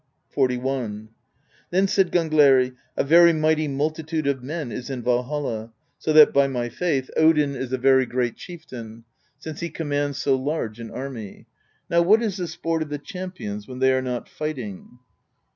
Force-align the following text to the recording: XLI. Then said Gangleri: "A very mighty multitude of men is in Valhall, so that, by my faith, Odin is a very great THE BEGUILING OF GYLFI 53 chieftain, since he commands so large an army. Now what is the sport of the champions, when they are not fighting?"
XLI. 0.35 1.09
Then 1.69 1.87
said 1.87 2.11
Gangleri: 2.11 2.73
"A 2.97 3.03
very 3.03 3.33
mighty 3.33 3.67
multitude 3.67 4.25
of 4.25 4.41
men 4.41 4.71
is 4.71 4.89
in 4.89 5.03
Valhall, 5.03 5.71
so 5.99 6.11
that, 6.11 6.33
by 6.33 6.47
my 6.47 6.69
faith, 6.69 7.11
Odin 7.15 7.55
is 7.55 7.71
a 7.71 7.77
very 7.77 8.07
great 8.07 8.33
THE 8.35 8.39
BEGUILING 8.57 8.57
OF 8.57 8.65
GYLFI 8.65 9.03
53 9.03 9.03
chieftain, 9.03 9.03
since 9.37 9.59
he 9.59 9.69
commands 9.69 10.17
so 10.17 10.35
large 10.35 10.79
an 10.79 10.89
army. 10.89 11.45
Now 11.87 12.01
what 12.01 12.23
is 12.23 12.37
the 12.37 12.47
sport 12.47 12.81
of 12.81 12.89
the 12.89 12.97
champions, 12.97 13.67
when 13.67 13.77
they 13.77 13.93
are 13.93 14.01
not 14.01 14.27
fighting?" 14.27 14.97